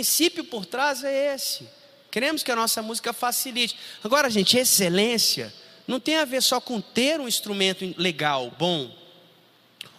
[0.00, 1.68] princípio por trás é esse.
[2.10, 3.76] Queremos que a nossa música facilite.
[4.02, 5.52] Agora, gente, excelência
[5.86, 8.90] não tem a ver só com ter um instrumento legal, bom,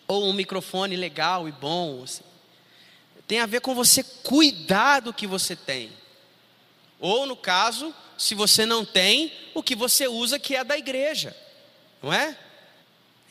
[0.07, 2.02] ou um microfone legal e bom.
[2.04, 2.24] Assim.
[3.28, 5.92] Tem a ver com você cuidar do que você tem.
[7.00, 11.36] Ou, no caso, se você não tem, o que você usa que é da igreja.
[12.02, 12.36] Não é?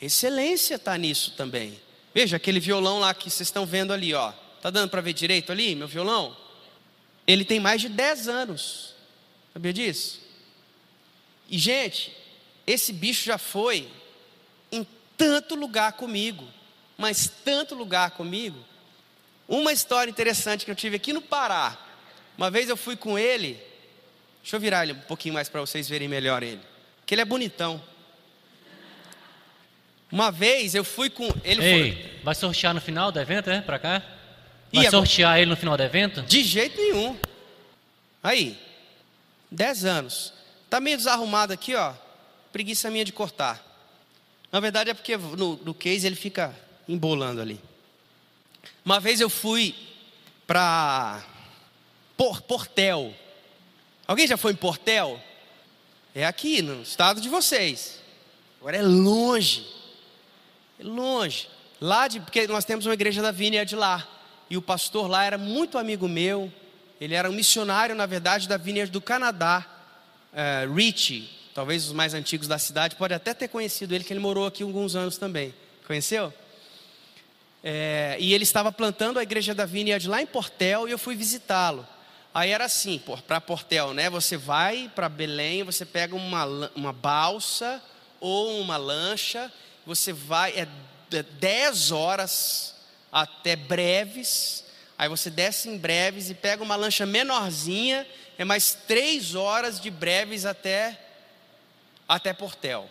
[0.01, 1.77] Excelência está nisso também.
[2.13, 4.31] Veja aquele violão lá que vocês estão vendo ali, ó.
[4.61, 6.40] Tá dando para ver direito ali, meu violão?
[7.25, 8.95] Ele tem mais de 10 anos.
[9.53, 10.21] Sabia disso?
[11.49, 12.15] E gente,
[12.65, 13.89] esse bicho já foi
[14.71, 16.47] em tanto lugar comigo,
[16.97, 18.57] mas tanto lugar comigo.
[19.47, 21.77] Uma história interessante que eu tive aqui no Pará.
[22.37, 23.61] Uma vez eu fui com ele.
[24.41, 26.61] Deixa eu virar ele um pouquinho mais para vocês verem melhor ele.
[27.05, 27.83] Que ele é bonitão.
[30.11, 31.63] Uma vez eu fui com ele.
[31.63, 32.21] Ei, foi...
[32.23, 33.61] vai sortear no final do evento, é?
[33.61, 34.01] Pra cá?
[34.71, 36.21] Vai sortear ele no final do evento?
[36.23, 37.17] De jeito nenhum.
[38.23, 38.57] Aí,
[39.49, 40.33] 10 anos.
[40.69, 41.93] Tá meio desarrumado aqui, ó.
[42.51, 43.65] Preguiça minha de cortar.
[44.51, 46.55] Na verdade é porque no, no case ele fica
[46.87, 47.59] embolando ali.
[48.83, 49.75] Uma vez eu fui
[50.45, 51.23] para
[52.17, 53.13] Por, Portel.
[54.07, 55.21] Alguém já foi em Portel?
[56.13, 57.99] É aqui, no estado de vocês.
[58.59, 59.81] Agora é longe
[60.83, 61.47] longe.
[61.79, 64.07] Lá de, porque nós temos uma igreja da Vineyard de lá.
[64.51, 66.51] E o pastor lá era muito amigo meu.
[66.99, 69.65] Ele era um missionário, na verdade, da Vineyard do Canadá.
[70.33, 74.19] Uh, Richie, talvez os mais antigos da cidade, pode até ter conhecido ele, que ele
[74.19, 75.53] morou aqui alguns anos também.
[75.87, 76.33] Conheceu?
[77.63, 81.15] É, e ele estava plantando a igreja da Vineyard lá em Portel e eu fui
[81.15, 81.87] visitá-lo.
[82.33, 84.09] Aí era assim, para Portel, né?
[84.09, 87.81] Você vai para Belém, você pega uma, uma balsa
[88.19, 89.49] ou uma lancha
[89.85, 90.67] você vai, é
[91.23, 92.70] 10 horas
[93.11, 94.63] até breves,
[94.97, 98.07] aí você desce em breves e pega uma lancha menorzinha,
[98.37, 100.99] é mais três horas de breves até,
[102.07, 102.89] até Portel.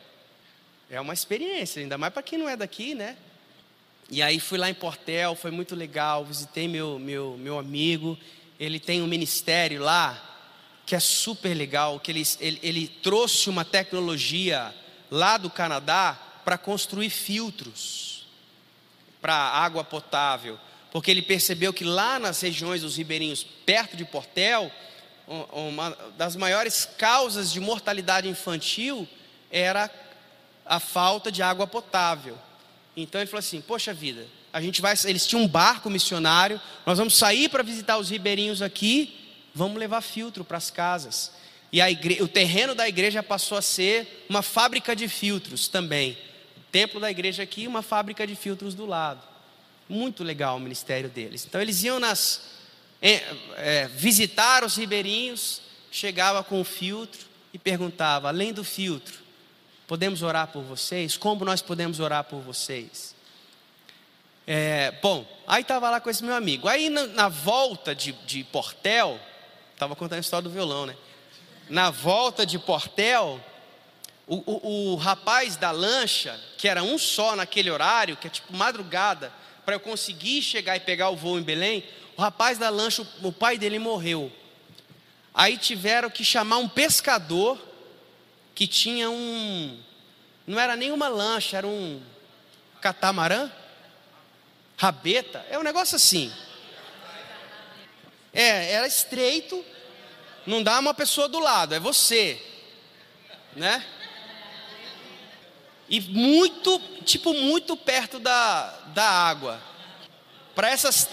[0.90, 3.16] É uma experiência, ainda mais para quem não é daqui, né?
[4.10, 8.18] E aí fui lá em Portel, foi muito legal, visitei meu, meu, meu amigo,
[8.58, 10.26] ele tem um ministério lá,
[10.84, 14.74] que é super legal, que ele, ele, ele trouxe uma tecnologia
[15.10, 18.09] lá do Canadá, para construir filtros
[19.20, 20.58] para água potável,
[20.90, 24.70] porque ele percebeu que lá nas regiões dos ribeirinhos, perto de Portel,
[25.52, 29.06] uma das maiores causas de mortalidade infantil
[29.50, 29.88] era
[30.66, 32.36] a falta de água potável.
[32.96, 34.94] Então ele falou assim: Poxa vida, a gente vai.
[35.04, 40.00] Eles tinham um barco missionário, nós vamos sair para visitar os ribeirinhos aqui, vamos levar
[40.00, 41.32] filtro para as casas.
[41.72, 42.20] E igre...
[42.20, 46.18] o terreno da igreja passou a ser uma fábrica de filtros também
[46.70, 49.20] templo da igreja aqui, uma fábrica de filtros do lado.
[49.88, 51.44] Muito legal o ministério deles.
[51.46, 52.42] Então eles iam nas
[53.02, 53.22] é,
[53.56, 55.60] é, visitar os ribeirinhos,
[55.90, 59.18] chegava com o filtro e perguntava: além do filtro,
[59.86, 61.16] podemos orar por vocês?
[61.16, 63.14] Como nós podemos orar por vocês?
[64.46, 66.68] É, bom, aí estava lá com esse meu amigo.
[66.68, 69.18] Aí na, na volta de, de Portel,
[69.72, 70.96] estava contando a história do violão, né?
[71.68, 73.40] Na volta de Portel,
[74.30, 78.56] o, o, o, rapaz da lancha, que era um só naquele horário, que é tipo
[78.56, 79.32] madrugada,
[79.64, 81.82] para eu conseguir chegar e pegar o voo em Belém,
[82.16, 84.30] o rapaz da lancha, o, o pai dele morreu.
[85.34, 87.58] Aí tiveram que chamar um pescador
[88.54, 89.76] que tinha um.
[90.46, 92.00] Não era nem uma lancha, era um
[92.80, 93.50] catamarã,
[94.76, 96.32] rabeta, é um negócio assim.
[98.32, 99.64] É, era estreito,
[100.46, 102.40] não dá uma pessoa do lado, é você,
[103.56, 103.84] né?
[105.90, 109.60] E muito, tipo, muito perto da, da água.
[110.54, 111.08] Para essas,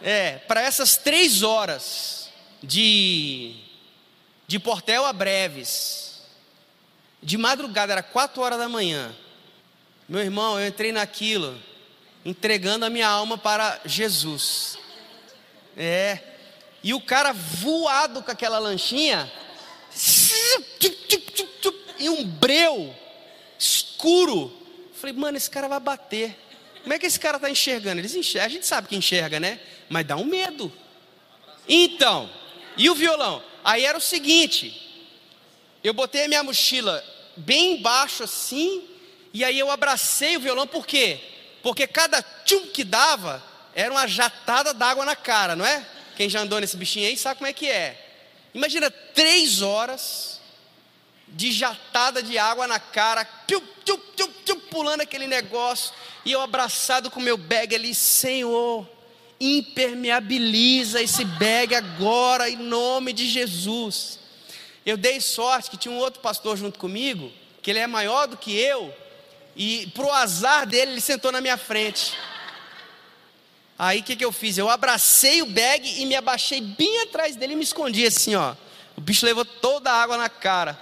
[0.00, 2.30] é, para essas três horas
[2.62, 3.56] de,
[4.46, 6.22] de Portel a Breves,
[7.20, 9.12] de madrugada, era quatro horas da manhã.
[10.08, 11.60] Meu irmão, eu entrei naquilo,
[12.24, 14.78] entregando a minha alma para Jesus.
[15.76, 16.20] É,
[16.80, 19.30] e o cara voado com aquela lanchinha,
[21.98, 22.94] e um breu
[23.96, 24.52] escuro.
[24.94, 26.36] Falei, mano, esse cara vai bater.
[26.82, 28.00] Como é que esse cara está enxergando?
[28.00, 29.58] Eles enxergam, a gente sabe que enxerga, né?
[29.88, 30.72] Mas dá um medo.
[31.68, 32.30] Então,
[32.76, 33.42] e o violão?
[33.64, 34.82] Aí era o seguinte:
[35.82, 37.02] eu botei a minha mochila
[37.36, 38.84] bem embaixo assim,
[39.32, 41.18] e aí eu abracei o violão, por quê?
[41.62, 43.42] Porque cada tchum que dava
[43.74, 45.84] era uma jatada d'água na cara, não é?
[46.16, 48.00] Quem já andou nesse bichinho aí sabe como é que é.
[48.54, 50.35] Imagina três horas
[51.28, 55.94] de jatada de água na cara, piu, piu, piu, piu, pulando aquele negócio,
[56.24, 58.88] e eu abraçado com meu bag ali, Senhor,
[59.40, 64.18] impermeabiliza esse bag agora, em nome de Jesus.
[64.84, 67.30] Eu dei sorte que tinha um outro pastor junto comigo,
[67.62, 68.94] que ele é maior do que eu,
[69.56, 72.12] e pro azar dele, ele sentou na minha frente.
[73.78, 74.56] Aí o que, que eu fiz?
[74.56, 78.54] Eu abracei o bag e me abaixei bem atrás dele e me escondi assim, ó.
[78.96, 80.78] O bicho levou toda a água na cara.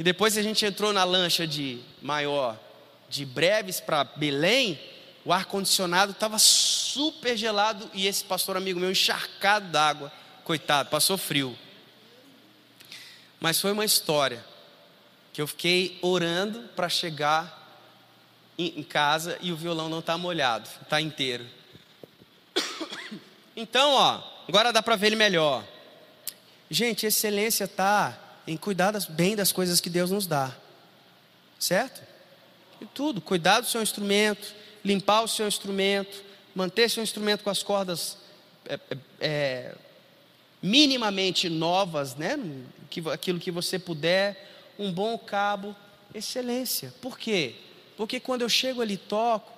[0.00, 2.58] E depois a gente entrou na lancha de maior,
[3.10, 4.80] de Breves para Belém,
[5.26, 10.10] o ar-condicionado estava super gelado e esse pastor amigo meu encharcado d'água.
[10.42, 11.54] Coitado, passou frio.
[13.38, 14.42] Mas foi uma história
[15.34, 17.84] que eu fiquei orando para chegar
[18.56, 21.46] em casa e o violão não está molhado, está inteiro.
[23.54, 25.62] Então, ó, agora dá para ver ele melhor.
[26.70, 30.54] Gente, excelência está em cuidar bem das coisas que Deus nos dá,
[31.58, 32.02] certo?
[32.80, 34.54] E tudo, cuidar do seu instrumento,
[34.84, 36.22] limpar o seu instrumento,
[36.54, 38.18] manter seu instrumento com as cordas
[38.66, 39.74] é, é, é
[40.62, 42.38] minimamente novas, né?
[43.12, 45.76] Aquilo que você puder, um bom cabo,
[46.14, 46.92] excelência.
[47.00, 47.54] Por quê?
[47.96, 49.52] Porque quando eu chego ali toco,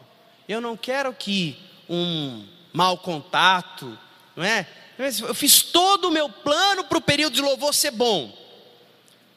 [0.48, 1.58] eu não quero que
[1.88, 3.98] um mau contato,
[4.34, 4.66] não é?
[4.98, 8.41] Eu fiz todo o meu plano para o período de louvor ser bom.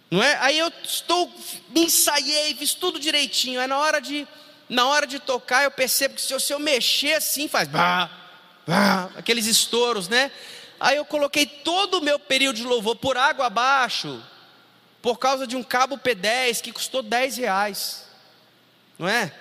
[0.09, 0.37] Não é?
[0.39, 1.31] Aí eu estou,
[1.69, 3.59] me ensaiei, fiz tudo direitinho.
[3.59, 4.27] Aí na hora de,
[4.69, 8.09] na hora de tocar, eu percebo que se eu, se eu mexer assim, faz bah,
[8.65, 10.31] bah, aqueles estouros, né?
[10.79, 14.21] Aí eu coloquei todo o meu período de louvor por água abaixo,
[15.01, 18.05] por causa de um cabo P10 que custou 10 reais
[18.97, 19.33] não é?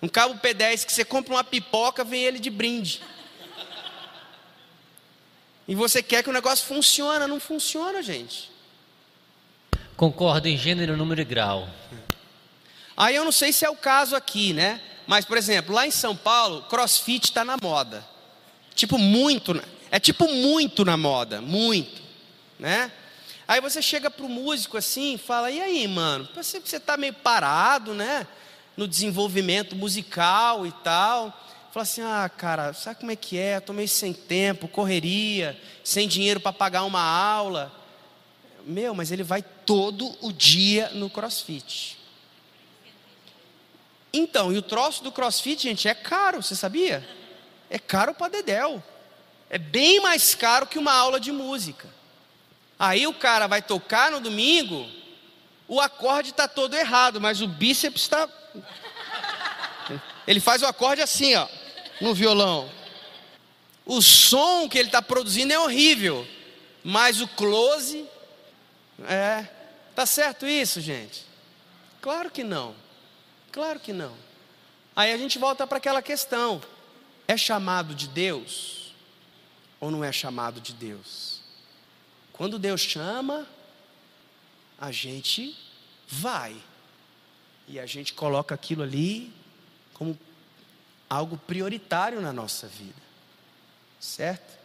[0.00, 3.02] Um cabo P10 que você compra uma pipoca, vem ele de brinde.
[5.66, 8.50] E você quer que o negócio funcione, não funciona, gente.
[9.96, 11.68] Concordo em gênero, número e grau.
[12.96, 14.80] Aí eu não sei se é o caso aqui, né?
[15.06, 18.04] Mas, por exemplo, lá em São Paulo, crossfit está na moda.
[18.74, 19.60] Tipo, muito.
[19.90, 21.40] É tipo muito na moda.
[21.40, 22.02] Muito.
[22.58, 22.90] Né?
[23.46, 26.28] Aí você chega pro músico assim e fala: e aí, mano?
[26.34, 28.26] Você, você tá meio parado, né?
[28.76, 31.32] no desenvolvimento musical e tal.
[31.72, 33.56] Fala assim: ah, cara, sabe como é que é?
[33.56, 37.72] Estou meio sem tempo, correria, sem dinheiro para pagar uma aula.
[38.66, 41.96] Meu, mas ele vai todo o dia no crossfit.
[44.12, 47.08] Então, e o troço do crossfit, gente, é caro, você sabia?
[47.70, 48.82] É caro para Dedéu.
[49.48, 51.88] É bem mais caro que uma aula de música.
[52.76, 54.86] Aí o cara vai tocar no domingo,
[55.68, 58.28] o acorde está todo errado, mas o bíceps está
[60.26, 61.46] ele faz o acorde assim, ó,
[62.00, 62.68] no violão.
[63.84, 66.26] O som que ele está produzindo é horrível,
[66.82, 68.04] mas o close
[69.04, 69.46] é.
[69.94, 71.24] Tá certo isso, gente?
[72.00, 72.74] Claro que não.
[73.50, 74.14] Claro que não.
[74.94, 76.60] Aí a gente volta para aquela questão:
[77.26, 78.94] é chamado de Deus
[79.80, 81.40] ou não é chamado de Deus?
[82.32, 83.46] Quando Deus chama,
[84.78, 85.56] a gente
[86.06, 86.56] vai.
[87.68, 89.32] E a gente coloca aquilo ali
[89.92, 90.16] como
[91.08, 93.02] algo prioritário na nossa vida.
[93.98, 94.58] Certo?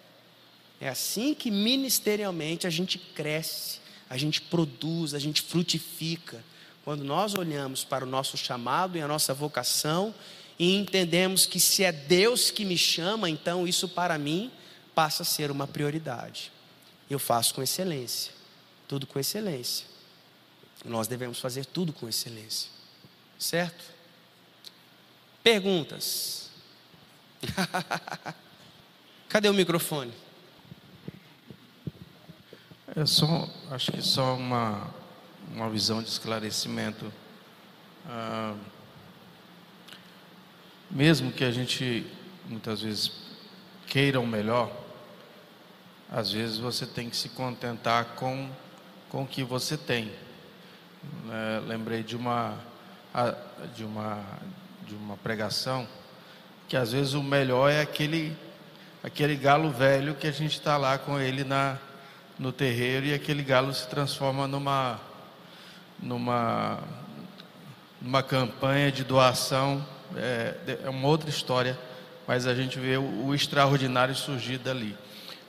[0.80, 3.80] É assim que ministerialmente a gente cresce,
[4.12, 6.44] a gente produz, a gente frutifica.
[6.84, 10.14] Quando nós olhamos para o nosso chamado e a nossa vocação
[10.60, 14.52] e entendemos que se é Deus que me chama, então isso para mim
[14.94, 16.52] passa a ser uma prioridade.
[17.10, 18.34] Eu faço com excelência,
[18.86, 19.88] tudo com excelência.
[20.84, 22.70] Nós devemos fazer tudo com excelência.
[23.40, 23.82] Certo?
[25.42, 26.50] Perguntas.
[29.30, 30.12] Cadê o microfone?
[32.94, 34.90] É só, acho que só uma,
[35.54, 37.12] uma visão de esclarecimento.
[38.06, 38.54] Ah,
[40.90, 42.06] mesmo que a gente
[42.50, 43.10] muitas vezes
[43.88, 44.70] queira o melhor,
[46.12, 48.50] às vezes você tem que se contentar com,
[49.08, 50.12] com o que você tem.
[51.32, 52.58] É, lembrei de uma
[53.74, 54.24] de uma,
[54.86, 55.88] de uma pregação
[56.68, 58.36] que às vezes o melhor é aquele,
[59.02, 61.78] aquele galo velho que a gente está lá com ele na,
[62.42, 65.00] no terreiro e aquele galo se transforma numa,
[66.02, 66.80] numa,
[68.02, 69.86] numa campanha de doação.
[70.18, 71.78] É, é uma outra história,
[72.28, 74.98] mas a gente vê o, o extraordinário surgir dali.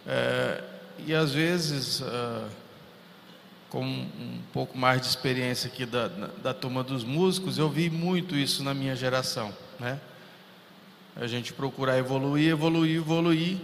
[0.07, 0.63] É,
[1.07, 2.01] e às vezes.
[2.01, 2.63] Uh,
[3.71, 6.09] com um pouco mais de experiência aqui da,
[6.43, 9.99] da turma dos músicos, eu vi muito isso na minha geração, né?
[11.17, 13.57] A gente procurar evoluir, evoluir, evoluir.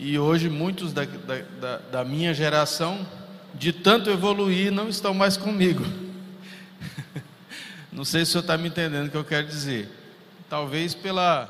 [0.00, 3.04] E hoje muitos da, da, da minha geração,
[3.52, 5.84] de tanto evoluir, não estão mais comigo.
[7.90, 9.88] Não sei se o senhor está me entendendo o que eu quero dizer.
[10.48, 11.46] Talvez pela,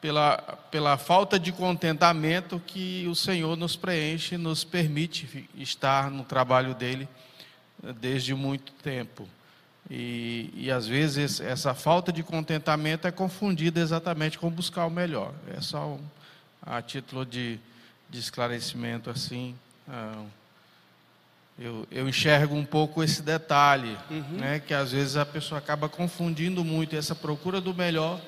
[0.00, 0.36] pela,
[0.68, 7.08] pela falta de contentamento que o Senhor nos preenche, nos permite estar no trabalho dele
[7.84, 9.28] eh, desde muito tempo.
[9.88, 15.32] E, e às vezes essa falta de contentamento é confundida exatamente com buscar o melhor.
[15.56, 16.00] É só um,
[16.60, 17.60] a título de,
[18.08, 19.54] de esclarecimento assim.
[19.88, 20.22] Ah,
[21.58, 24.38] eu, eu, enxergo um pouco esse detalhe, uhum.
[24.38, 28.20] né, que às vezes a pessoa acaba confundindo muito essa procura do melhor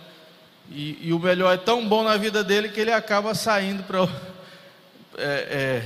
[0.70, 4.02] e, e o melhor é tão bom na vida dele que ele acaba saindo para
[5.18, 5.82] é,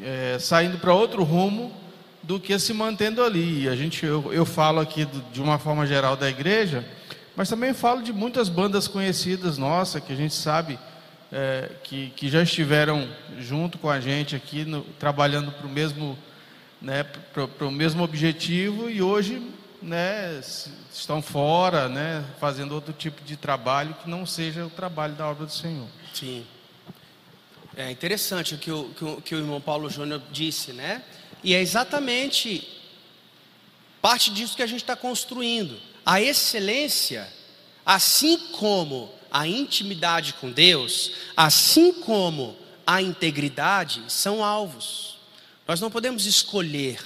[0.00, 1.74] é, é, saindo para outro rumo
[2.22, 3.68] do que se mantendo ali.
[3.68, 6.86] A gente, eu, eu falo aqui de uma forma geral da igreja,
[7.34, 10.78] mas também falo de muitas bandas conhecidas nossa que a gente sabe
[11.32, 13.08] é, que, que já estiveram
[13.38, 16.18] junto com a gente aqui no, trabalhando para o mesmo
[16.80, 17.06] né,
[17.70, 19.40] mesmo objetivo e hoje
[19.80, 20.40] né,
[20.92, 25.46] estão fora, né, fazendo outro tipo de trabalho que não seja o trabalho da obra
[25.46, 25.86] do Senhor.
[26.12, 26.44] Sim.
[27.76, 31.02] É interessante o que o, que o, que o irmão Paulo Júnior disse, né?
[31.42, 32.68] E é exatamente
[34.02, 35.80] parte disso que a gente está construindo.
[36.04, 37.26] A excelência,
[37.86, 45.16] assim como a intimidade com Deus, assim como a integridade, são alvos.
[45.66, 47.00] Nós não podemos escolher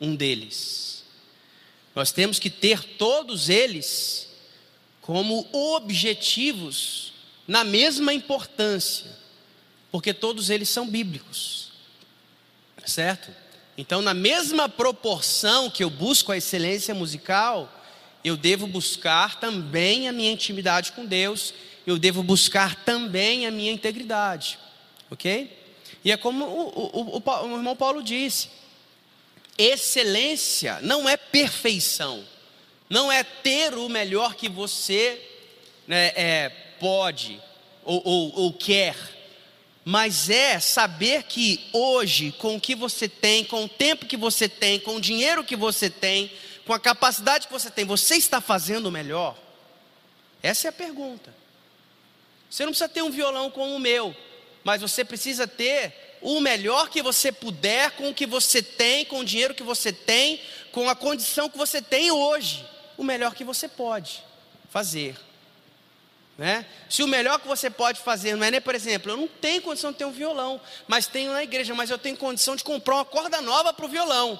[0.00, 1.04] um deles.
[1.94, 4.28] Nós temos que ter todos eles
[5.02, 7.12] como objetivos
[7.46, 9.10] na mesma importância,
[9.90, 11.72] porque todos eles são bíblicos,
[12.86, 13.30] certo?
[13.76, 17.77] Então, na mesma proporção que eu busco a excelência musical,
[18.24, 21.54] eu devo buscar também a minha intimidade com Deus,
[21.86, 24.58] eu devo buscar também a minha integridade,
[25.10, 25.56] ok?
[26.04, 28.48] E é como o, o, o, o irmão Paulo disse:
[29.56, 32.24] Excelência não é perfeição,
[32.88, 35.20] não é ter o melhor que você
[35.86, 36.48] né, é,
[36.78, 37.40] pode
[37.84, 38.96] ou, ou, ou quer,
[39.84, 44.46] mas é saber que hoje, com o que você tem, com o tempo que você
[44.46, 46.30] tem, com o dinheiro que você tem,
[46.68, 49.34] com a capacidade que você tem, você está fazendo melhor?
[50.42, 51.34] Essa é a pergunta.
[52.50, 54.14] Você não precisa ter um violão como o meu,
[54.62, 59.20] mas você precisa ter o melhor que você puder com o que você tem, com
[59.20, 62.62] o dinheiro que você tem, com a condição que você tem hoje,
[62.98, 64.22] o melhor que você pode
[64.68, 65.16] fazer.
[66.36, 66.66] Né?
[66.86, 69.62] Se o melhor que você pode fazer não é nem, por exemplo, eu não tenho
[69.62, 72.96] condição de ter um violão, mas tenho na igreja, mas eu tenho condição de comprar
[72.96, 74.38] uma corda nova para o violão.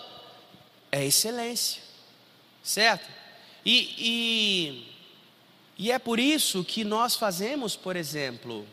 [0.93, 1.88] É excelência,
[2.69, 3.09] certo?
[3.65, 8.67] E, e, e é por isso que nós fazemos, por exemplo,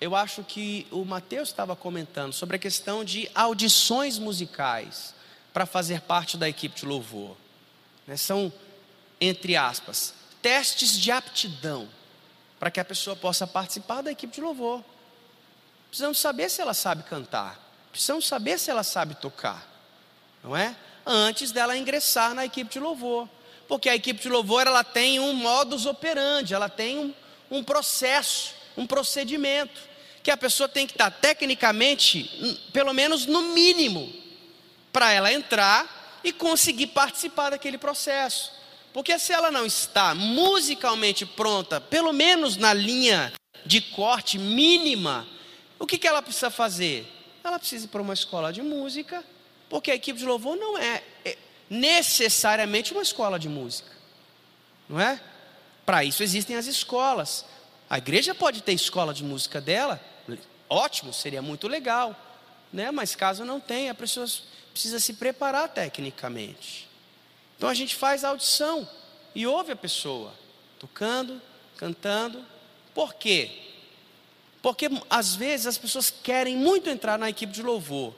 [0.00, 5.12] eu acho que o Mateus estava comentando sobre a questão de audições musicais
[5.52, 7.36] para fazer parte da equipe de louvor.
[8.06, 8.16] Né?
[8.16, 8.52] São,
[9.20, 11.88] entre aspas, testes de aptidão
[12.60, 14.84] para que a pessoa possa participar da equipe de louvor.
[15.88, 17.58] Precisamos saber se ela sabe cantar,
[17.90, 19.68] precisamos saber se ela sabe tocar,
[20.44, 20.76] não é?
[21.12, 23.28] Antes dela ingressar na equipe de louvor,
[23.66, 27.14] porque a equipe de louvor ela tem um modus operandi, ela tem um,
[27.50, 29.80] um processo, um procedimento
[30.22, 34.08] que a pessoa tem que estar tecnicamente, pelo menos no mínimo,
[34.92, 38.52] para ela entrar e conseguir participar daquele processo.
[38.92, 43.32] Porque se ela não está musicalmente pronta, pelo menos na linha
[43.66, 45.26] de corte mínima,
[45.76, 47.04] o que, que ela precisa fazer?
[47.42, 49.24] Ela precisa ir para uma escola de música,
[49.70, 51.38] porque a equipe de louvor não é, é
[51.70, 53.90] necessariamente uma escola de música,
[54.88, 55.18] não é?
[55.86, 57.46] Para isso existem as escolas.
[57.88, 60.00] A igreja pode ter escola de música dela,
[60.68, 62.14] ótimo, seria muito legal,
[62.72, 62.90] né?
[62.90, 64.26] Mas caso não tenha, a pessoa
[64.72, 66.88] precisa se preparar tecnicamente.
[67.56, 68.88] Então a gente faz a audição
[69.34, 70.34] e ouve a pessoa
[70.80, 71.40] tocando,
[71.76, 72.44] cantando.
[72.92, 73.50] Por quê?
[74.60, 78.14] Porque às vezes as pessoas querem muito entrar na equipe de louvor.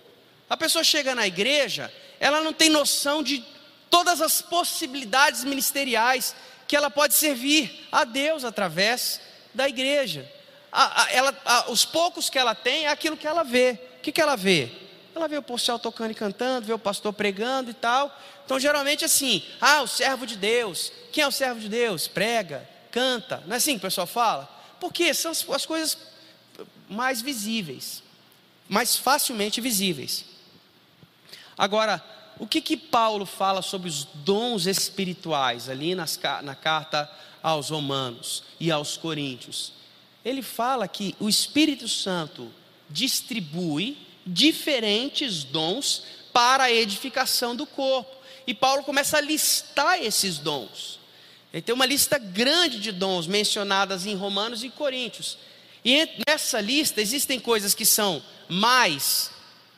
[0.53, 1.91] A pessoa chega na igreja,
[2.21, 3.43] ela não tem noção de
[3.89, 6.37] todas as possibilidades ministeriais
[6.69, 9.19] que ela pode servir a Deus através
[9.55, 10.31] da igreja.
[10.71, 13.79] A, a, ela, a, os poucos que ela tem é aquilo que ela vê.
[13.97, 14.71] O que, que ela vê?
[15.15, 18.15] Ela vê o policial tocando e cantando, vê o pastor pregando e tal.
[18.45, 20.93] Então, geralmente, assim, ah, o servo de Deus.
[21.11, 22.07] Quem é o servo de Deus?
[22.07, 23.43] Prega, canta.
[23.47, 24.45] Não é assim que o pessoal fala?
[24.79, 25.97] Porque são as, as coisas
[26.91, 28.03] mais visíveis,
[28.69, 30.31] mais facilmente visíveis.
[31.57, 32.03] Agora,
[32.39, 37.11] o que que Paulo fala sobre os dons espirituais ali nas, na carta
[37.43, 39.73] aos Romanos e aos Coríntios.
[40.25, 42.51] Ele fala que o Espírito Santo
[42.89, 48.17] distribui diferentes dons para a edificação do corpo.
[48.47, 51.01] E Paulo começa a listar esses dons.
[51.53, 55.37] Ele tem uma lista grande de dons mencionadas em Romanos e Coríntios.
[55.85, 59.31] E nessa lista existem coisas que são mais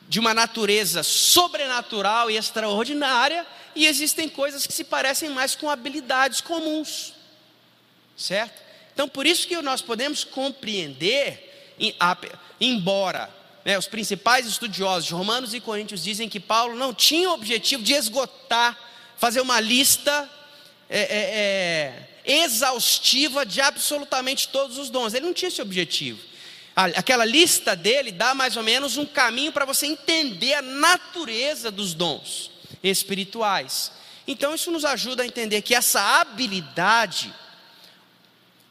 [0.07, 3.45] de uma natureza sobrenatural e extraordinária,
[3.75, 7.13] e existem coisas que se parecem mais com habilidades comuns.
[8.15, 8.63] Certo?
[8.93, 11.75] Então, por isso que nós podemos compreender,
[12.61, 13.29] embora
[13.65, 17.83] né, os principais estudiosos de Romanos e Coríntios dizem que Paulo não tinha o objetivo
[17.83, 18.77] de esgotar,
[19.17, 20.29] fazer uma lista
[20.89, 25.13] é, é, é, exaustiva de absolutamente todos os dons.
[25.13, 26.21] Ele não tinha esse objetivo.
[26.75, 31.93] Aquela lista dele dá mais ou menos um caminho para você entender a natureza dos
[31.93, 32.51] dons
[32.83, 33.93] espirituais.
[34.27, 37.33] Então, isso nos ajuda a entender que essa habilidade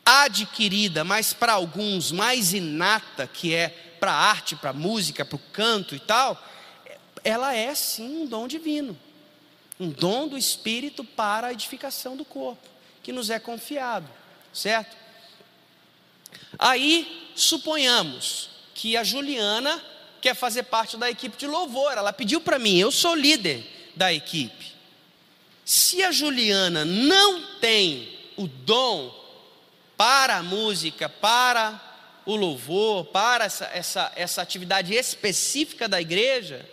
[0.04, 3.68] adquirida, mas para alguns mais inata, que é
[3.98, 6.42] para a arte, para a música, para o canto e tal,
[7.22, 8.98] ela é sim um dom divino,
[9.80, 12.68] um dom do Espírito para a edificação do corpo,
[13.02, 14.06] que nos é confiado,
[14.52, 15.03] certo?
[16.58, 19.82] Aí, suponhamos que a Juliana
[20.20, 24.12] quer fazer parte da equipe de louvor, ela pediu para mim, eu sou líder da
[24.12, 24.72] equipe.
[25.64, 29.14] Se a Juliana não tem o dom
[29.96, 31.80] para a música, para
[32.26, 36.68] o louvor, para essa, essa, essa atividade específica da igreja,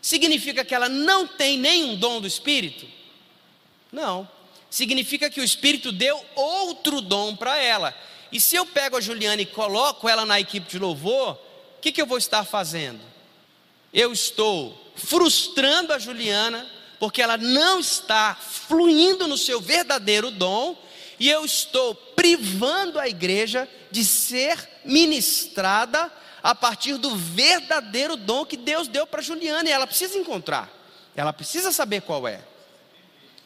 [0.00, 2.86] significa que ela não tem nenhum dom do Espírito?
[3.90, 4.28] Não.
[4.70, 7.96] Significa que o Espírito deu outro dom para ela.
[8.34, 11.38] E se eu pego a Juliana e coloco ela na equipe de louvor,
[11.78, 13.00] o que, que eu vou estar fazendo?
[13.92, 20.76] Eu estou frustrando a Juliana, porque ela não está fluindo no seu verdadeiro dom,
[21.20, 26.12] e eu estou privando a igreja de ser ministrada
[26.42, 30.68] a partir do verdadeiro dom que Deus deu para Juliana, e ela precisa encontrar,
[31.14, 32.40] ela precisa saber qual é,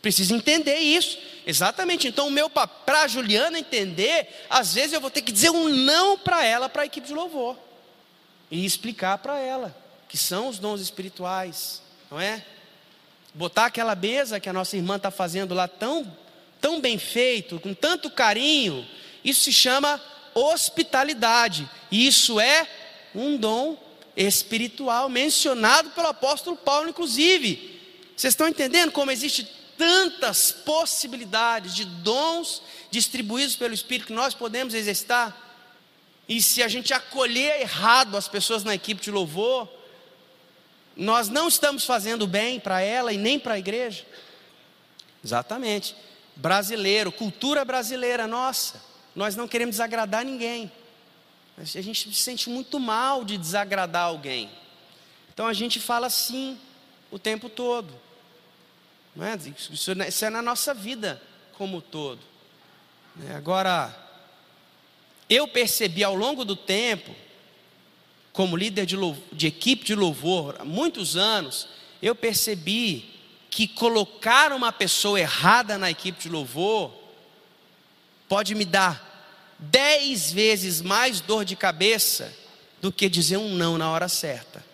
[0.00, 2.08] precisa entender isso, exatamente.
[2.08, 5.69] Então, o meu para a Juliana entender, às vezes eu vou ter que dizer um
[5.69, 7.56] não para ela, para a equipe de louvor,
[8.50, 9.76] e explicar para ela
[10.08, 12.43] que são os dons espirituais, não é?
[13.34, 16.17] Botar aquela mesa que a nossa irmã está fazendo lá tão
[16.61, 18.87] tão bem feito, com tanto carinho,
[19.25, 20.00] isso se chama
[20.34, 21.69] hospitalidade.
[21.91, 22.67] E isso é
[23.15, 23.76] um dom
[24.17, 27.78] espiritual mencionado pelo apóstolo Paulo, inclusive.
[28.17, 29.45] Vocês estão entendendo como existe
[29.78, 32.60] tantas possibilidades de dons
[32.91, 35.34] distribuídos pelo Espírito que nós podemos exercitar?
[36.28, 39.67] E se a gente acolher errado as pessoas na equipe de louvor,
[40.95, 44.04] nós não estamos fazendo bem para ela e nem para a igreja.
[45.25, 45.97] Exatamente
[46.38, 48.80] brasileiro, cultura brasileira nossa.
[49.14, 50.71] Nós não queremos desagradar ninguém.
[51.56, 54.49] A gente se sente muito mal de desagradar alguém.
[55.32, 56.58] Então a gente fala assim
[57.10, 57.93] o tempo todo.
[59.21, 59.37] É?
[59.57, 61.21] Isso, isso é na nossa vida
[61.54, 62.21] como um todo.
[63.17, 63.35] Né?
[63.35, 63.95] Agora,
[65.28, 67.15] eu percebi ao longo do tempo,
[68.33, 71.69] como líder de, louvor, de equipe de louvor, há muitos anos,
[72.00, 73.15] eu percebi
[73.50, 76.93] que colocar uma pessoa errada na equipe de louvor
[78.28, 79.07] pode me dar
[79.59, 82.33] dez vezes mais dor de cabeça
[82.81, 84.65] do que dizer um não na hora certa.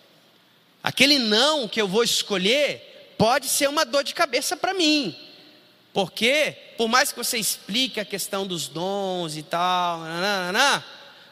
[0.83, 5.15] Aquele não que eu vou escolher pode ser uma dor de cabeça para mim,
[5.93, 10.83] porque por mais que você explique a questão dos dons e tal, nanana,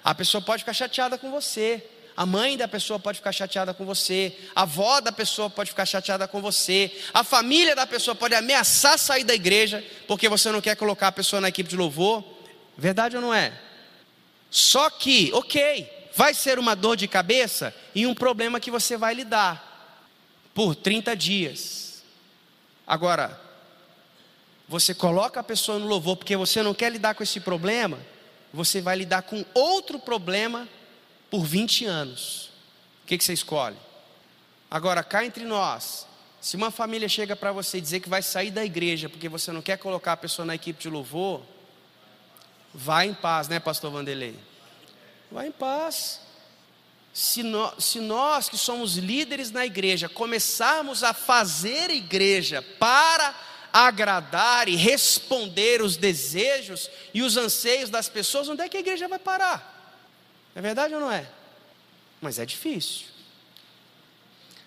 [0.04, 1.90] a pessoa pode ficar chateada com você.
[2.16, 5.84] A mãe da pessoa pode ficar chateada com você, a avó da pessoa pode ficar
[5.84, 10.62] chateada com você, a família da pessoa pode ameaçar sair da igreja porque você não
[10.62, 12.24] quer colocar a pessoa na equipe de louvor.
[12.78, 13.52] Verdade ou não é?
[14.52, 19.16] Só que, ok, vai ser uma dor de cabeça e um problema que você vai
[19.16, 19.73] lidar
[20.54, 22.04] por 30 dias.
[22.86, 23.40] Agora,
[24.68, 28.00] você coloca a pessoa no louvor porque você não quer lidar com esse problema,
[28.54, 30.68] você vai lidar com outro problema
[31.30, 32.52] por 20 anos.
[33.04, 33.78] O que, que você escolhe?
[34.70, 36.08] Agora, cá entre nós,
[36.40, 39.62] se uma família chega para você dizer que vai sair da igreja porque você não
[39.62, 41.42] quer colocar a pessoa na equipe de louvor,
[42.74, 44.38] vá em paz, né, Pastor Vanderlei?
[45.32, 46.23] Vá em paz.
[47.14, 53.36] Se nós, se nós que somos líderes na igreja começarmos a fazer igreja para
[53.72, 59.08] agradar e responder os desejos e os anseios das pessoas, onde é que a igreja
[59.08, 59.72] vai parar?
[60.56, 61.28] É verdade ou não é?
[62.20, 63.08] Mas é difícil.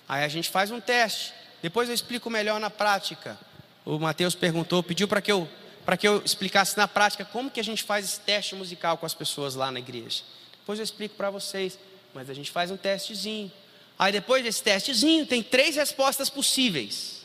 [0.09, 1.33] Aí a gente faz um teste.
[1.61, 3.39] Depois eu explico melhor na prática.
[3.85, 5.49] O Mateus perguntou, pediu para que eu
[5.85, 9.07] para que eu explicasse na prática como que a gente faz esse teste musical com
[9.07, 10.25] as pessoas lá na igreja.
[10.59, 11.79] Depois eu explico para vocês,
[12.17, 13.53] mas a gente faz um testezinho.
[13.99, 17.23] Aí depois desse testezinho tem três respostas possíveis.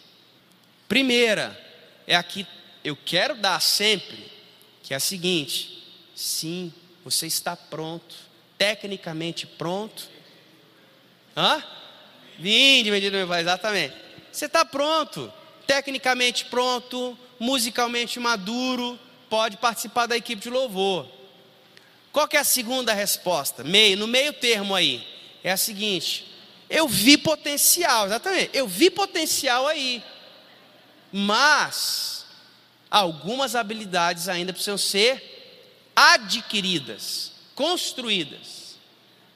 [0.86, 1.58] Primeira
[2.06, 2.46] é a que
[2.84, 4.30] eu quero dar sempre,
[4.84, 5.82] que é a seguinte:
[6.14, 6.74] sim,
[7.06, 8.14] você está pronto,
[8.58, 10.10] tecnicamente pronto.
[11.36, 11.64] Hã?
[12.38, 12.92] Vinde,
[13.28, 13.96] Pai, exatamente.
[14.30, 15.32] Você está pronto,
[15.66, 19.00] tecnicamente pronto, musicalmente maduro,
[19.30, 21.21] pode participar da equipe de louvor.
[22.12, 23.64] Qual é a segunda resposta?
[23.64, 25.08] Meio, no meio termo aí.
[25.44, 26.26] É a seguinte:
[26.70, 28.52] eu vi potencial, exatamente.
[28.54, 30.04] Eu vi potencial aí.
[31.12, 32.26] Mas
[32.90, 38.78] algumas habilidades ainda precisam ser adquiridas, construídas.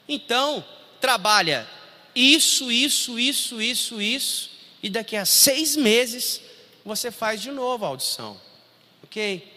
[0.07, 0.63] Então,
[0.99, 1.67] trabalha
[2.15, 4.49] isso, isso, isso, isso, isso,
[4.81, 6.41] e daqui a seis meses
[6.85, 8.39] você faz de novo a audição,
[9.03, 9.54] ok?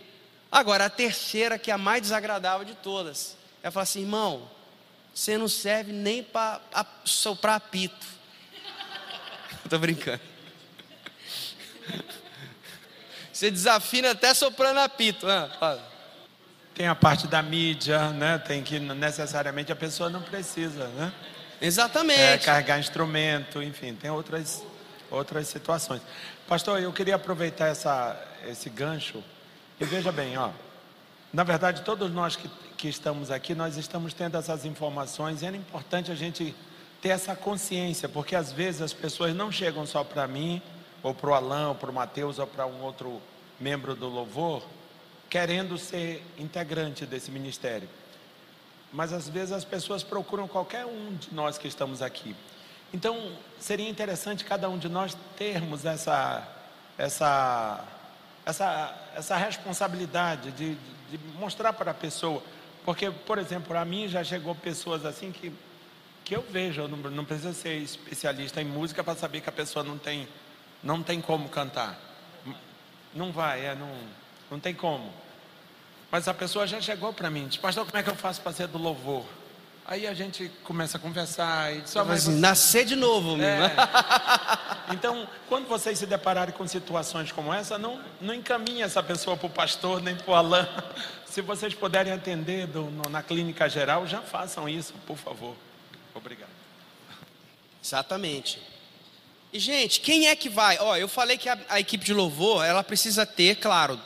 [0.50, 4.48] Agora, a terceira, que é a mais desagradável de todas, é falar assim, irmão,
[5.14, 6.60] você não serve nem para
[7.04, 8.06] soprar apito.
[9.64, 10.20] Estou brincando.
[13.32, 15.26] Você desafina até soprando apito.
[15.26, 15.50] Né?
[16.74, 18.38] Tem a parte da mídia, né?
[18.38, 21.12] Tem que necessariamente a pessoa não precisa, né?
[21.60, 22.20] Exatamente.
[22.20, 24.62] É, carregar instrumento, enfim, tem outras,
[25.10, 26.00] outras situações.
[26.46, 29.22] Pastor, eu queria aproveitar essa, esse gancho
[29.80, 30.50] e veja bem, ó.
[31.32, 35.50] Na verdade, todos nós que, que estamos aqui, nós estamos tendo essas informações e é
[35.50, 36.54] importante a gente
[37.00, 40.60] ter essa consciência, porque às vezes as pessoas não chegam só para mim,
[41.02, 43.20] ou para o Alain, ou para o Mateus, ou para um outro
[43.60, 44.62] membro do louvor,
[45.28, 47.88] querendo ser integrante desse ministério.
[48.92, 52.34] Mas às vezes as pessoas procuram qualquer um de nós que estamos aqui.
[52.92, 56.48] Então, seria interessante cada um de nós termos essa,
[56.96, 57.84] essa,
[58.48, 60.74] essa, essa responsabilidade de,
[61.10, 62.42] de mostrar para a pessoa.
[62.82, 65.52] Porque, por exemplo, a mim já chegou pessoas assim que,
[66.24, 69.84] que eu vejo, não, não precisa ser especialista em música para saber que a pessoa
[69.84, 70.26] não tem,
[70.82, 72.00] não tem como cantar.
[73.14, 73.94] Não vai, é, não,
[74.50, 75.12] não tem como.
[76.10, 78.52] Mas a pessoa já chegou para mim, disse, pastor, como é que eu faço para
[78.52, 79.26] ser do louvor?
[79.86, 83.36] Aí a gente começa a conversar e só mas assim, nascer de novo.
[83.42, 83.72] É.
[84.90, 89.46] Então, quando vocês se depararem com situações como essa, não, não encaminhe essa pessoa para
[89.46, 90.66] o pastor nem para o Alain.
[91.26, 95.54] Se vocês puderem atender do, no, na clínica geral, já façam isso, por favor.
[96.14, 96.48] Obrigado.
[97.84, 98.60] Exatamente.
[99.52, 100.78] E, gente, quem é que vai?
[100.80, 104.00] Ó, eu falei que a, a equipe de louvor, ela precisa ter, claro,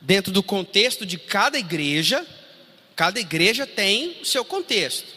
[0.00, 2.26] dentro do contexto de cada igreja,
[2.94, 5.12] cada igreja tem o seu contexto.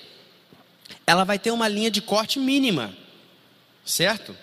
[1.06, 2.96] Ela vai ter uma linha de corte mínima,
[3.86, 4.36] certo?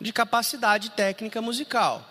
[0.00, 2.06] De capacidade técnica musical.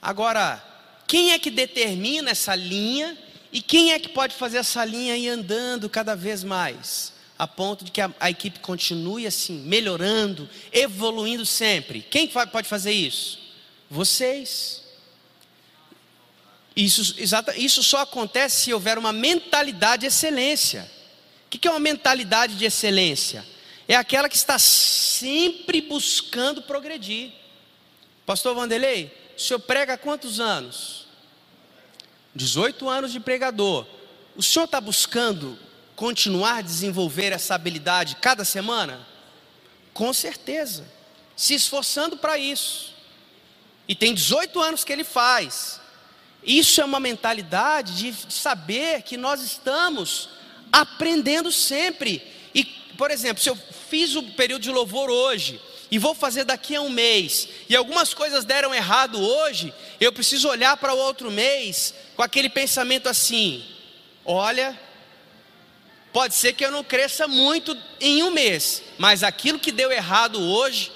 [0.00, 0.62] Agora,
[1.06, 3.18] quem é que determina essa linha
[3.52, 7.12] e quem é que pode fazer essa linha ir andando cada vez mais?
[7.38, 12.00] A ponto de que a, a equipe continue assim, melhorando, evoluindo sempre.
[12.02, 13.38] Quem pode fazer isso?
[13.90, 14.82] Vocês.
[16.74, 20.90] Isso, exata, isso só acontece se houver uma mentalidade de excelência.
[21.46, 23.44] O que é uma mentalidade de excelência?
[23.88, 27.32] É aquela que está sempre buscando progredir.
[28.24, 31.06] Pastor Vanderlei, o senhor prega há quantos anos?
[32.34, 33.86] 18 anos de pregador.
[34.36, 35.58] O senhor está buscando
[35.94, 39.06] continuar a desenvolver essa habilidade cada semana?
[39.92, 40.86] Com certeza.
[41.36, 42.92] Se esforçando para isso.
[43.86, 45.80] E tem 18 anos que ele faz.
[46.42, 50.28] Isso é uma mentalidade de saber que nós estamos
[50.72, 52.22] aprendendo sempre.
[52.54, 52.64] E,
[53.02, 53.58] por exemplo, se eu
[53.90, 55.60] fiz o período de louvor hoje
[55.90, 60.48] e vou fazer daqui a um mês, e algumas coisas deram errado hoje, eu preciso
[60.48, 63.64] olhar para o outro mês com aquele pensamento assim:
[64.24, 64.78] olha,
[66.12, 70.40] pode ser que eu não cresça muito em um mês, mas aquilo que deu errado
[70.40, 70.92] hoje,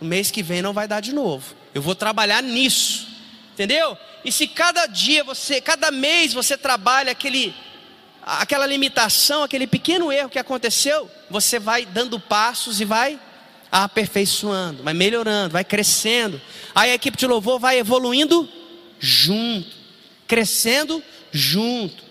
[0.00, 1.56] o mês que vem não vai dar de novo.
[1.74, 3.08] Eu vou trabalhar nisso,
[3.54, 3.98] entendeu?
[4.24, 7.52] E se cada dia você, cada mês você trabalha aquele
[8.22, 13.18] aquela limitação, aquele pequeno erro que aconteceu, você vai dando passos e vai
[13.70, 16.40] aperfeiçoando, vai melhorando, vai crescendo.
[16.74, 18.48] Aí a equipe de louvor vai evoluindo
[18.98, 19.76] junto,
[20.26, 22.02] crescendo junto.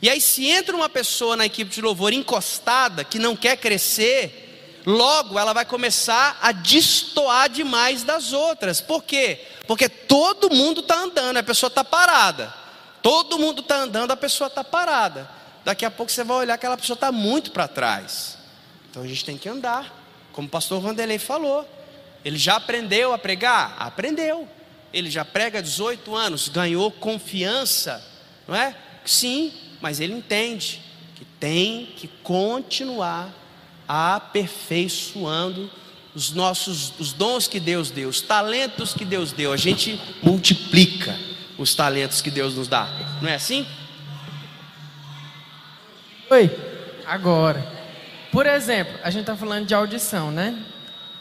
[0.00, 4.82] E aí se entra uma pessoa na equipe de louvor encostada que não quer crescer,
[4.84, 8.80] logo ela vai começar a destoar demais das outras.
[8.80, 9.40] Por quê?
[9.66, 12.52] Porque todo mundo está andando, a pessoa está parada.
[13.02, 15.28] Todo mundo está andando, a pessoa está parada.
[15.64, 18.36] Daqui a pouco você vai olhar que aquela pessoa está muito para trás.
[18.90, 21.68] Então a gente tem que andar, como o pastor Vanderlei falou.
[22.24, 23.74] Ele já aprendeu a pregar?
[23.78, 24.48] Aprendeu.
[24.92, 28.02] Ele já prega há 18 anos, ganhou confiança,
[28.46, 28.76] não é?
[29.04, 30.80] Sim, mas ele entende
[31.16, 33.32] que tem que continuar
[33.88, 35.70] aperfeiçoando
[36.14, 41.18] os nossos os dons que Deus deu, os talentos que Deus deu, a gente multiplica
[41.58, 42.88] os talentos que Deus nos dá.
[43.20, 43.66] Não é assim?
[46.30, 46.50] Oi,
[47.04, 47.62] agora.
[48.32, 50.58] Por exemplo, a gente está falando de audição, né?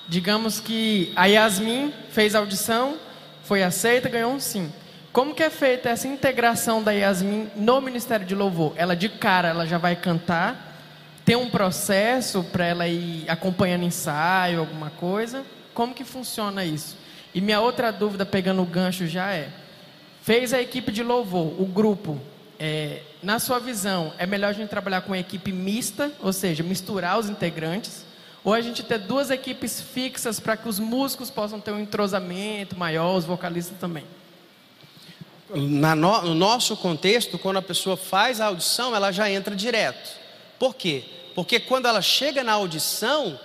[0.08, 2.98] Digamos que a Yasmin fez audição,
[3.44, 4.72] foi aceita, ganhou um sim.
[5.12, 8.72] Como que é feita essa integração da Yasmin no Ministério de Louvor?
[8.78, 10.74] Ela de cara, ela já vai cantar,
[11.26, 15.44] tem um processo para ela ir acompanhando ensaio, alguma coisa?
[15.74, 16.98] Como que funciona isso?
[17.36, 19.50] E minha outra dúvida, pegando o gancho já é,
[20.22, 22.22] fez a equipe de louvor, o grupo,
[22.66, 27.20] é, na sua visão, é melhor a gente trabalhar com equipe mista, ou seja, misturar
[27.20, 28.06] os integrantes,
[28.42, 32.80] ou a gente ter duas equipes fixas para que os músicos possam ter um entrosamento
[32.80, 34.06] maior, os vocalistas também?
[35.50, 40.18] No, no nosso contexto, quando a pessoa faz a audição, ela já entra direto.
[40.58, 41.04] Por quê?
[41.36, 43.38] Porque quando ela chega na audição,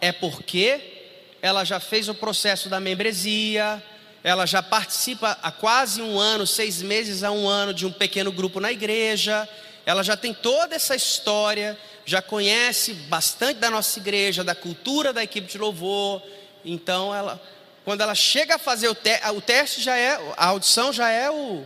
[0.00, 3.82] é porque ela já fez o processo da membresia,
[4.22, 8.30] ela já participa há quase um ano, seis meses a um ano de um pequeno
[8.30, 9.48] grupo na igreja,
[9.86, 15.22] ela já tem toda essa história, já conhece bastante da nossa igreja, da cultura da
[15.22, 16.22] equipe de louvor.
[16.64, 17.40] Então, ela,
[17.84, 21.30] quando ela chega a fazer o, te, o teste, já é a audição já é
[21.30, 21.64] o,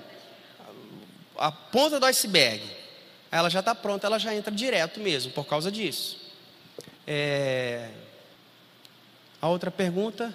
[1.36, 2.74] a ponta do iceberg
[3.34, 6.20] ela já está pronta, ela já entra direto mesmo, por causa disso.
[7.04, 7.90] É...
[9.42, 10.32] A outra pergunta?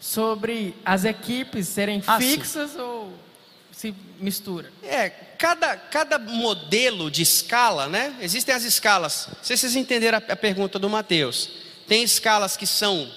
[0.00, 2.78] Sobre as equipes serem ah, fixas sim.
[2.78, 3.12] ou
[3.72, 4.72] se mistura?
[4.82, 8.16] É, cada, cada modelo de escala, né?
[8.20, 9.28] Existem as escalas.
[9.28, 11.50] Não sei se vocês entenderam a, a pergunta do Mateus.
[11.86, 13.10] Tem escalas que são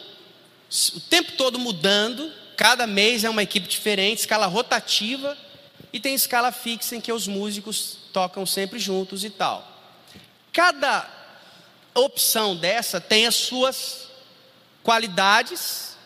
[0.95, 5.37] o tempo todo mudando, cada mês é uma equipe diferente, escala rotativa,
[5.93, 9.65] e tem escala fixa em que os músicos tocam sempre juntos e tal.
[10.51, 11.09] Cada
[11.93, 14.07] opção dessa tem as suas
[14.83, 15.96] qualidades,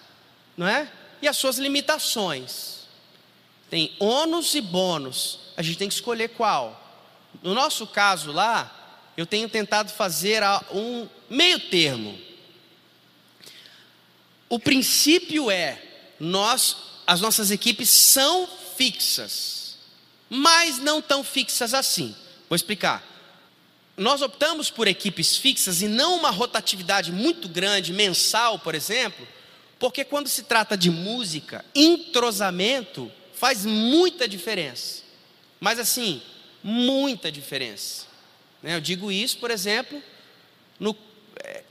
[0.55, 0.91] não é?
[1.21, 2.81] E as suas limitações.
[3.69, 5.39] Tem ônus e bônus.
[5.55, 6.77] A gente tem que escolher qual.
[7.41, 12.17] No nosso caso lá, eu tenho tentado fazer um meio termo.
[14.49, 15.81] O princípio é
[16.19, 16.75] nós,
[17.07, 19.61] as nossas equipes são fixas
[20.33, 22.15] mas não tão fixas assim.
[22.47, 23.03] Vou explicar.
[23.97, 29.27] Nós optamos por equipes fixas e não uma rotatividade muito grande, mensal, por exemplo,
[29.81, 35.01] porque quando se trata de música, entrosamento faz muita diferença.
[35.59, 36.21] Mas assim,
[36.63, 38.05] muita diferença.
[38.63, 38.75] Né?
[38.75, 40.01] Eu digo isso, por exemplo,
[40.79, 40.95] no,
[41.43, 41.63] é,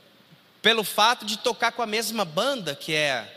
[0.61, 3.37] pelo fato de tocar com a mesma banda, que é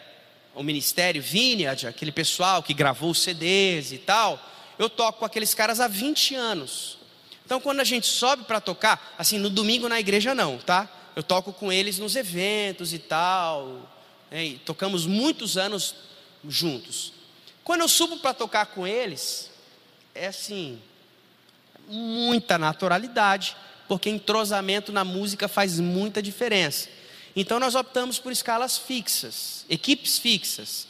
[0.54, 5.54] o Ministério Vineyard, aquele pessoal que gravou os CDs e tal eu toco com aqueles
[5.54, 6.98] caras há 20 anos.
[7.46, 10.90] Então, quando a gente sobe para tocar, assim, no domingo na igreja não, tá?
[11.16, 13.90] Eu toco com eles nos eventos e tal.
[14.42, 15.96] E tocamos muitos anos
[16.48, 17.14] juntos.
[17.64, 19.52] Quando eu subo para tocar com eles,
[20.16, 20.82] é assim,
[21.88, 23.56] muita naturalidade,
[23.88, 26.90] porque entrosamento na música faz muita diferença.
[27.36, 30.88] Então nós optamos por escalas fixas, equipes fixas.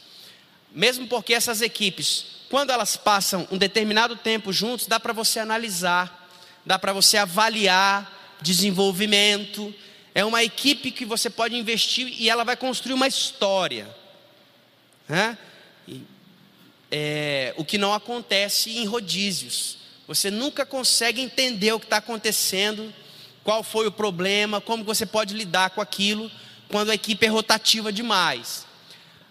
[0.71, 6.29] Mesmo porque essas equipes quando elas passam um determinado tempo juntos, dá para você analisar,
[6.63, 9.73] dá para você avaliar desenvolvimento.
[10.15, 13.87] É uma equipe que você pode investir e ela vai construir uma história.
[15.07, 15.37] Né?
[15.87, 16.01] E,
[16.91, 19.77] é, o que não acontece em rodízios.
[20.07, 22.93] Você nunca consegue entender o que está acontecendo,
[23.43, 26.29] qual foi o problema, como você pode lidar com aquilo
[26.73, 28.65] quando a equipe é rotativa demais.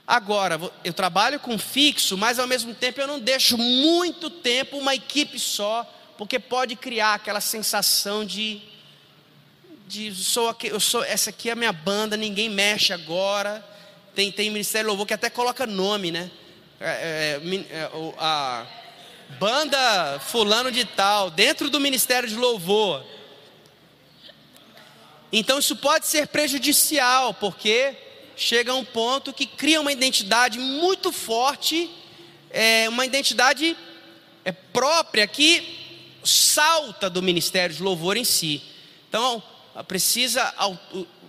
[0.07, 4.95] Agora, eu trabalho com fixo, mas ao mesmo tempo eu não deixo muito tempo uma
[4.95, 5.85] equipe só,
[6.17, 8.61] porque pode criar aquela sensação de,
[9.93, 13.63] de sou aqui, eu sou, essa aqui é a minha banda, ninguém mexe agora.
[14.15, 16.31] Tem, tem Ministério Louvor que até coloca nome, né?
[16.81, 18.67] É, é, é a
[19.39, 23.05] banda fulano de tal, dentro do Ministério de Louvor.
[25.31, 27.95] Então isso pode ser prejudicial, porque
[28.35, 31.91] chega a um ponto que cria uma identidade muito forte,
[32.49, 33.77] é, uma identidade
[34.43, 38.63] é, própria que salta do ministério de louvor em si.
[39.09, 39.43] Então,
[39.87, 40.53] precisa,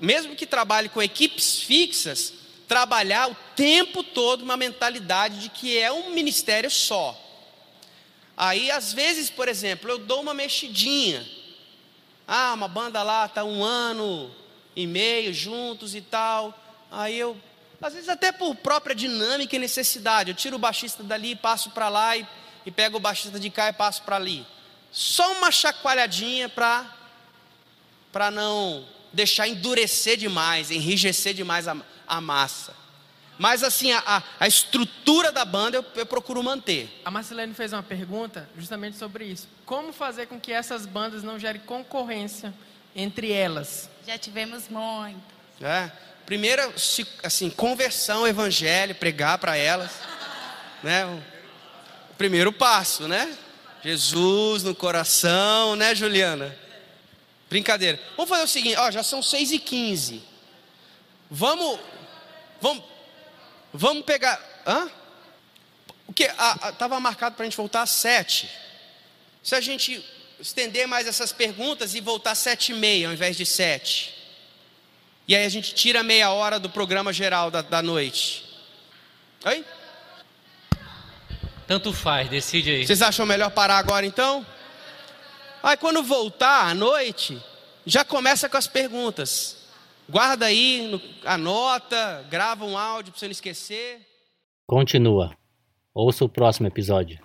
[0.01, 2.33] mesmo que trabalhe com equipes fixas,
[2.67, 7.19] trabalhar o tempo todo uma mentalidade de que é um ministério só.
[8.35, 11.25] Aí, às vezes, por exemplo, eu dou uma mexidinha.
[12.27, 14.33] Ah, uma banda lá está um ano
[14.75, 16.57] e meio juntos e tal.
[16.91, 17.37] Aí eu,
[17.81, 21.89] às vezes até por própria dinâmica e necessidade, eu tiro o baixista dali passo para
[21.89, 22.25] lá e,
[22.65, 24.45] e pego o baixista de cá e passo para ali.
[24.91, 27.02] Só uma chacoalhadinha para
[28.13, 31.75] para não deixar endurecer demais, enrijecer demais a,
[32.07, 32.73] a massa.
[33.37, 37.01] Mas assim, a, a estrutura da banda eu, eu, procuro manter.
[37.03, 39.49] A Marcelene fez uma pergunta justamente sobre isso.
[39.65, 42.53] Como fazer com que essas bandas não gerem concorrência
[42.95, 43.89] entre elas?
[44.07, 45.19] Já tivemos muito.
[45.59, 45.91] É.
[46.27, 46.61] Primeiro,
[47.23, 49.91] assim, conversão, evangelho, pregar para elas.
[50.83, 51.03] né?
[52.11, 53.35] O primeiro passo, né?
[53.83, 56.55] Jesus no coração, né, Juliana?
[57.53, 57.99] Brincadeira.
[58.17, 60.23] Vamos fazer o seguinte, ó, já são 6 e 15
[61.29, 61.79] Vamos,
[62.59, 62.83] vamos,
[63.71, 64.41] vamos pegar.
[64.65, 64.89] Hã?
[66.07, 66.23] O que?
[66.23, 68.49] Estava marcado para a gente voltar às 7.
[69.43, 70.03] Se a gente
[70.39, 74.13] estender mais essas perguntas e voltar às 7 e meia ao invés de 7.
[75.27, 78.45] E aí a gente tira meia hora do programa geral da, da noite.
[79.45, 79.63] Oi?
[81.67, 82.87] Tanto faz, decide aí.
[82.87, 84.43] Vocês acham melhor parar agora então?
[85.63, 87.41] Aí quando voltar à noite,
[87.85, 89.63] já começa com as perguntas.
[90.09, 94.05] Guarda aí, anota, grava um áudio para você não esquecer.
[94.67, 95.33] Continua.
[95.93, 97.17] Ouça o próximo episódio.